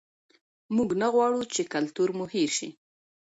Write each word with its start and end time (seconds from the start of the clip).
موږ 0.75 0.89
نه 1.01 1.07
غواړو 1.13 1.41
چې 1.53 1.61
کلتور 1.73 2.09
مو 2.17 2.25
هېر 2.33 2.49
شي. 2.57 2.69